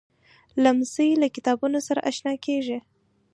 [0.63, 2.77] لمسی له کتابتون سره اشنا کېږي.